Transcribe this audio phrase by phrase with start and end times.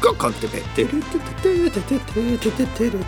[0.00, 2.98] 語コンテペテレテテテテテテテテテレテ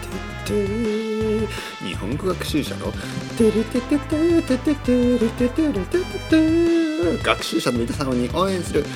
[0.44, 1.46] テ
[1.84, 2.92] 日本語学習者の
[3.38, 8.88] テレテテテテテテレテテレテテテ学習者の皆さんを応援するテ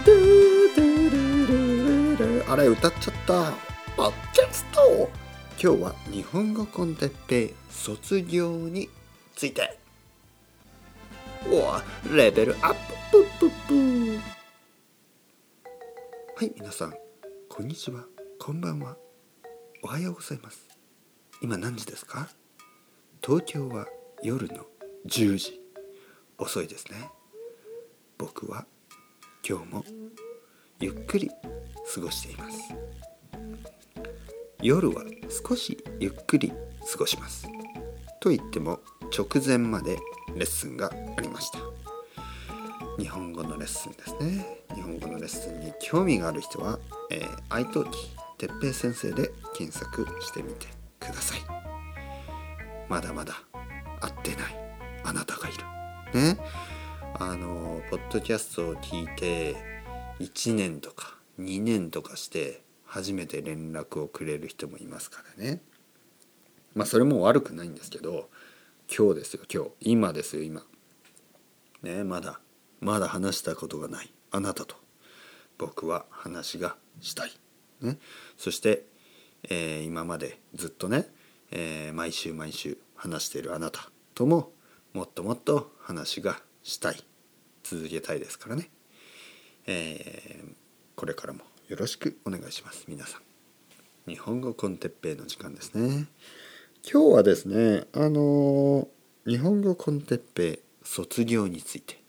[0.00, 0.04] テ
[0.74, 1.10] テレ
[2.16, 3.52] レレあれ歌っちゃった
[3.96, 5.10] ポッキャスト
[5.60, 8.88] 今日は日本語コンテッペ卒業に
[9.34, 9.76] ついて
[11.50, 13.61] おレベルアッププップップ
[16.42, 16.94] はい皆さん
[17.48, 18.02] こんにちは。
[18.40, 18.96] こんばんは。
[19.84, 20.66] おはようございます。
[21.40, 22.28] 今何時ですか？
[23.24, 23.86] 東京は
[24.24, 24.66] 夜の
[25.06, 25.60] 10時。
[26.38, 26.96] 遅いですね。
[28.18, 28.66] 僕は
[29.48, 29.84] 今日も
[30.80, 31.30] ゆっくり
[31.94, 32.74] 過ごしています。
[34.60, 35.04] 夜は
[35.48, 36.52] 少しゆっくり
[36.90, 37.46] 過ごします。
[38.20, 38.80] と言っても
[39.16, 39.96] 直前まで
[40.34, 41.60] レッスンがありました。
[42.98, 44.61] 日本語のレッスンですね。
[44.74, 46.78] 日本語のレッスンに興味がある人は、
[47.10, 47.98] えー、愛登記
[48.38, 50.66] 哲平先生で検索してみて
[50.98, 51.40] ください。
[52.88, 53.34] まだまだ
[54.00, 54.62] 会ってない
[55.04, 55.52] あなたがい
[56.12, 56.20] る。
[56.20, 56.38] ね。
[57.14, 59.56] あのポッドキャストを聞いて
[60.20, 65.60] 1年とか2年とかして初めて連絡をくれる人もいますからね。
[66.74, 68.28] まあそれも悪くないんですけど
[68.94, 69.70] 今日ですよ今日。
[69.80, 70.64] 今ですよ今。
[71.82, 72.40] ねまだ
[72.80, 74.12] まだ話したことがない。
[74.32, 74.74] あなたと
[75.58, 77.32] 僕は話がしたい、
[77.80, 77.98] ね、
[78.36, 78.84] そして、
[79.48, 81.06] えー、今までずっとね、
[81.50, 84.50] えー、毎週毎週話しているあなたとも
[84.92, 87.04] もっともっと話がしたい。
[87.62, 88.68] 続けたいですからね、
[89.66, 90.54] えー、
[90.96, 92.84] これからもよろしくお願いします。
[92.88, 93.22] 皆さん。
[94.10, 96.08] 日本語コンテッペイの時間ですね。
[96.90, 98.88] 今日はですねあの
[99.24, 102.02] 日本語コンテッペイ卒業について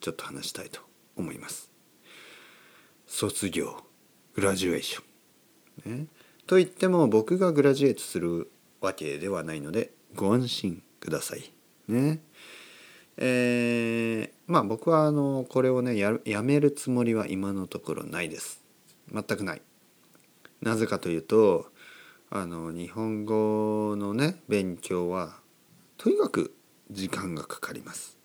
[0.00, 0.80] ちょっと話したいと
[1.20, 1.70] 思います。
[3.06, 3.82] 卒業
[4.34, 5.02] グラジュエーショ
[5.88, 6.06] ン、ね、
[6.46, 8.50] と言っても僕がグラジュエートする
[8.80, 11.52] わけではないのでご安心ください。
[11.88, 12.20] ね。
[13.16, 18.62] えー、まあ僕はあのこれをねややめるつもりは今のところないです。
[19.12, 19.62] 全くない。
[20.62, 21.66] なぜかというと
[22.30, 25.36] あの日本語のね勉強は
[25.98, 26.54] とにかく
[26.90, 28.16] 時間がかかります。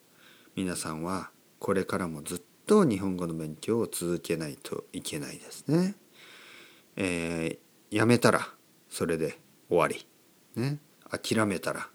[0.56, 5.96] 皆さんはこれからもずっと日本語の勉強を続けないといけないですね。
[6.96, 8.48] えー、やめたら
[8.90, 9.38] それで
[9.70, 10.06] 終わり。
[10.56, 11.88] ね、諦めたら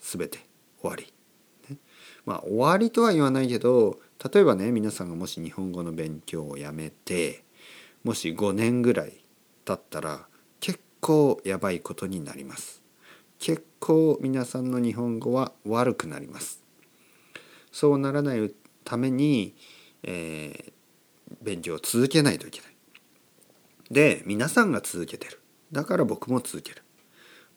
[0.00, 0.38] 全て
[0.80, 1.12] 終わり。
[1.68, 1.78] ね、
[2.24, 3.98] まあ終わりとは言わないけど
[4.32, 7.44] 例えばね皆さんがもし日本語の勉強をやめて
[8.04, 9.24] もし5年ぐらい
[9.64, 10.26] 経ったら
[10.60, 12.82] 結構やばいことになります。
[13.38, 16.62] 結構皆さんの日本語は悪くなります。
[17.72, 18.52] そうならない
[18.84, 19.54] ために、
[20.02, 20.72] えー、
[21.42, 22.72] 勉強を続けないといけない。
[23.90, 25.40] で皆さんが続けてる。
[25.70, 26.82] だから僕も続ける。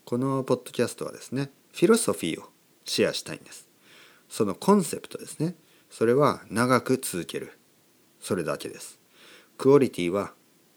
[0.06, 2.50] このポッドキャストはですねフィロソフィーを
[2.86, 3.68] シェアしたいんです。
[4.30, 5.56] そのコンセプトですね。
[5.90, 7.58] それは長く続ける。
[8.20, 9.00] それだけです。
[9.58, 10.34] クオリティは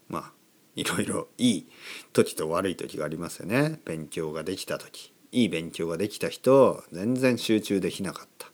[0.08, 0.32] まあ
[0.76, 1.68] いろいろいい
[2.12, 3.80] 時と悪い時がありますよね。
[3.84, 5.12] 勉強ができた時。
[5.32, 8.48] いい勉強ができた人全然集中できなかった。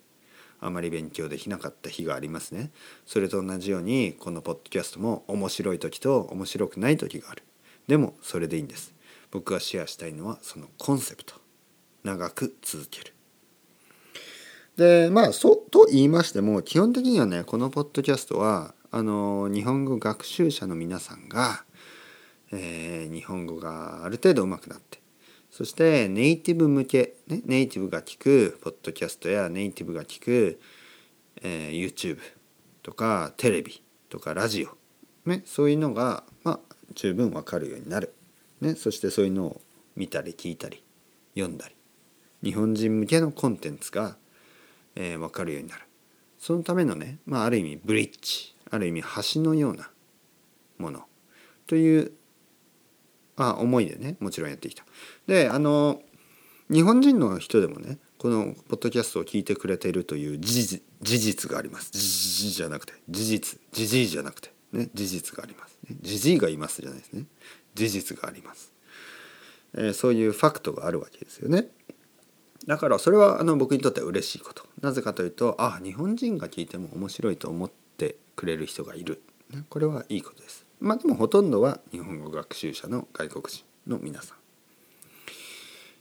[0.64, 2.70] あまり勉強できなかった日がありますね。
[3.04, 7.42] それと同じようにこのポッドキャストも面白い時と面白くない時がある。
[7.86, 8.94] でもそれでいいんです。
[9.30, 11.34] 僕がシェアしたいのはそのコンセプト。
[12.02, 13.12] 長く続ける。
[14.76, 21.64] でまあそうと言いましても基本的にはねこのポッドキャストはあの日本語学習者の皆さんが、
[22.52, 24.98] えー、日本語がある程度上手くなって
[25.56, 30.58] そしてネイティブ向け、ね、ネイティブが聞くポッドキャストやネイティブが聞く、
[31.42, 32.18] えー、YouTube
[32.82, 36.60] とかテレビとかラジオ、ね、そういうのが、まあ、
[36.94, 38.12] 十分わかるようになる、
[38.62, 39.60] ね、そしてそういうのを
[39.94, 40.82] 見たり聞いたり
[41.36, 41.76] 読んだり。
[42.42, 44.16] 日本人向けのコンテンツが、
[44.96, 45.82] えー、分かるようになる。
[46.36, 49.88] そのためのね、まあ、ある意味ブリッジある意味橋のような
[50.78, 51.04] もの。
[51.68, 52.10] という
[53.36, 54.84] あ思いでねもちろんやってきた。
[55.26, 56.02] であの
[56.70, 61.90] 日本人の人でもねこのポッドキャストを聞いてくれているという事実があります。
[61.92, 65.78] 事実じゃなくて事実事実じゃなくてね事実があります。
[65.88, 67.24] ね、事実がいますじゃないですね。
[67.74, 68.72] 事実があります。
[69.76, 71.66] えー、そういうファクトがあるわけですよね。
[72.66, 74.64] だからそれはあの僕にとっては嬉しいこと。
[74.80, 79.22] なぜかというとあ日本人が聞いても面白いと思ってくれる人がいる。
[79.68, 80.63] これはいいことです。
[80.84, 84.38] まあでもほとんどは日本語学習者の外国人の皆さん。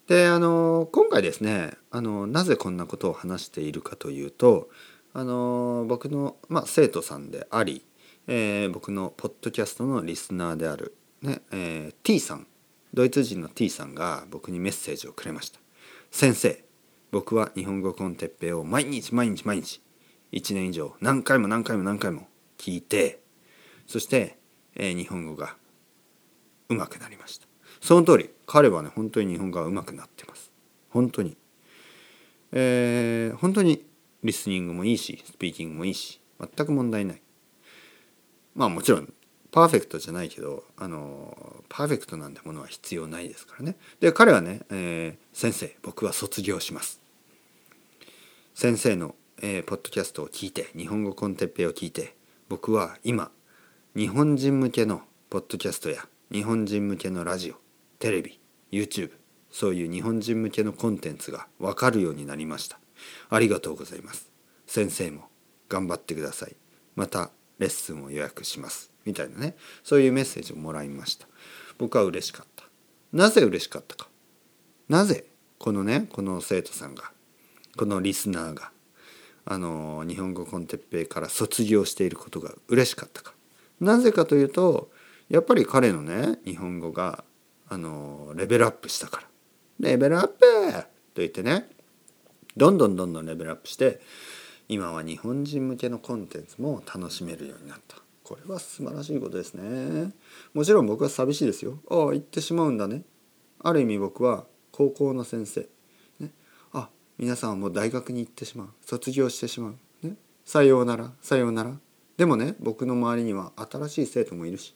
[0.07, 4.69] であの今回ですねあのなぜこんなことを話しているかというと
[5.13, 7.85] あの僕の、まあ、生徒さんであり、
[8.27, 12.45] えー僕のポッドキャストのリスナーである、ねえー T さん
[12.93, 15.61] ドイツ人の T さんが僕にメッセージをくれました
[16.11, 16.61] 先生
[17.11, 19.81] 僕は日本語コンテッペを毎日毎日毎日
[20.33, 22.27] 1年以上何回も何回も何回も
[22.57, 23.23] 聞いて
[23.87, 24.37] そして、
[24.75, 25.55] えー日本語が
[26.69, 27.47] 上手くなりました。
[27.81, 30.51] その通り彼はね本当に日本語が上手くなってます。
[30.89, 31.37] 本当に。
[32.51, 33.85] えー本当に
[34.23, 37.21] リスニングもいいしスピーキングもいいし全く問題ない。
[38.55, 39.13] まあもちろん
[39.51, 43.75] パーフェクトじゃないけどあのパーフェクトなんてものは必要ないですからね。
[43.99, 47.01] で彼はね、えー先生僕は卒業します。
[48.55, 52.15] 先生の、えーポッドキャストを聞いて日本語コンテッペイを聞いて
[52.49, 53.31] 僕は今
[53.95, 57.55] 日本人向けのポッドキャストや日本人向けのラジオ
[57.99, 58.39] テレビ
[58.71, 59.11] YouTube
[59.51, 62.79] そういう日本人向けのコンテンツが分かるようになりました。
[63.29, 64.31] ありがとうございます。
[64.65, 65.25] 先生も
[65.69, 66.55] 頑張ってください。
[66.95, 67.29] また
[67.59, 68.89] レッスンを予約します。
[69.05, 69.55] みたいなね。
[69.83, 71.27] そういうメッセージをもらいました。
[71.77, 72.63] 僕は嬉しかった。
[73.11, 74.09] なぜ嬉しかったか。
[74.89, 75.27] なぜ
[75.59, 77.11] このねこの生徒さんが
[77.77, 78.71] このリスナーが
[79.45, 83.35] あの日本語コンテッペイから卒業していることが嬉しかったか。
[83.83, 84.89] なぜかというと
[85.29, 87.23] やっぱり彼のね日本語が
[87.69, 89.27] あのレベルアップしたから。
[89.79, 90.37] レベルアップ
[91.13, 91.67] と言ってね
[92.55, 93.99] どんどんどんどんレベルアップして
[94.69, 97.97] 今は日本人向けのコンテンツも楽しめるようになった。
[98.23, 100.13] これは素晴らしいことですね。
[100.53, 101.79] もちろん僕は寂しいですよ。
[101.89, 103.03] ああ言ってしまうんだね。
[103.59, 105.67] ある意味僕は高校の先生、
[106.19, 106.31] ね、
[106.71, 108.69] あ皆さんはもう大学に行ってしまう。
[108.81, 110.15] 卒業してしまう、ね、
[110.45, 111.77] さようならさようなら。
[112.17, 114.75] でもね僕の周りには新しい生徒もいるし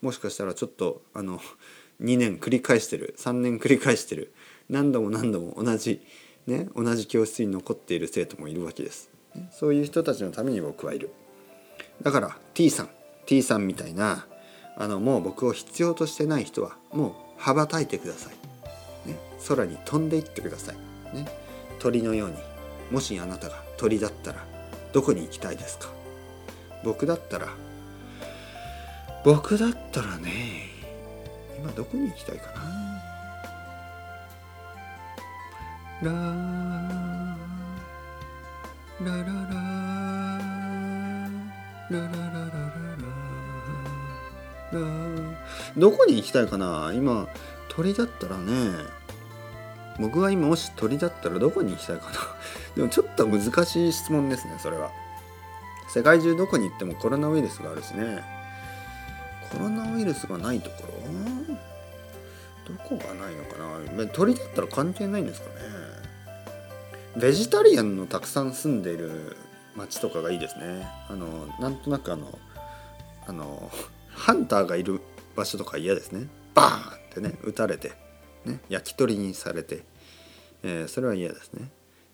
[0.00, 1.40] もしかしたらちょっとあの
[2.00, 4.32] 2年繰り返してる3年繰り返してる
[4.68, 6.00] 何度も何度も同じ、
[6.46, 9.10] ね、同じ教室に残っている生徒もいるわけです、
[9.50, 11.10] そういう人たちのために僕はいる。
[12.02, 12.88] だから T さん
[13.26, 14.26] T さんみたいな
[14.76, 20.76] あのもう僕を必要としてない人はもう羽ばたいてください、ね、空に飛んでいってください、
[21.14, 21.26] ね、
[21.78, 22.36] 鳥のように
[22.90, 24.44] もしあなたが鳥だったら
[24.92, 25.99] どこに行きたいですか？
[26.84, 27.48] 僕だったら。
[29.22, 30.30] 僕だったらね
[31.58, 32.60] 今どこに行きたいかな。
[36.02, 36.10] ラ
[39.02, 39.22] ラララ
[41.90, 42.70] ラララララ
[44.72, 44.80] ラ
[45.76, 46.92] どこに行きたいかな。
[46.94, 47.28] 今
[47.68, 48.72] 鳥だったらね
[49.98, 52.12] 僕が今もし鳥だったらどこに行きたいかな。
[52.74, 54.90] でもちょっと難しい質問ですねそれは。
[55.92, 58.22] 世界中どこに行ってもコロナウイルスがあるしね。
[59.50, 60.84] コロナウイルスがないとこ
[62.68, 62.74] ろ？
[62.74, 63.56] どこがないのか
[63.96, 64.06] な？
[64.06, 65.54] 鳥だったら関係ないんですかね？
[67.16, 69.36] ベジタリアンのたくさん住んでいる
[69.74, 70.86] 町とかがいいですね。
[71.08, 72.38] あのなんとなくあの
[73.26, 73.68] あの
[74.08, 75.00] ハンターがいる
[75.34, 76.28] 場所とか嫌ですね。
[76.54, 77.92] バーンってね撃たれて、
[78.44, 79.82] ね、焼き鳥にされて、
[80.62, 81.68] えーそれは嫌ですね。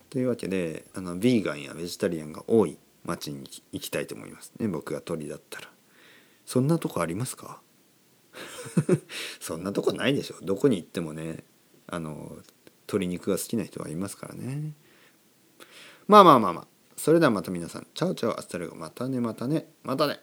[0.09, 2.79] というわけであのビーガンやベジタリアンが多い。
[3.05, 4.51] 町に行きたいと思います。
[4.59, 5.69] ね僕が鳥だったら。
[6.45, 7.61] そんなとこありますか？
[9.39, 10.35] そんなとこないでしょ。
[10.41, 11.43] どこに行ってもね
[11.87, 12.37] あの
[12.87, 14.73] 鶏肉が好きな人はいますからね。
[16.07, 16.67] まあまあまあまあ。
[16.95, 17.87] それではまた皆さん。
[17.93, 18.39] チャオチャオ。
[18.39, 18.75] アスタレゴ。
[18.75, 19.71] またねまたね。
[19.83, 20.19] またね。